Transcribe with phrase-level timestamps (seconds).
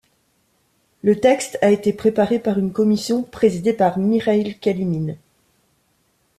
[1.03, 5.15] Le texte a été préparé par une commission présidée par Mikhaïl Kalinine.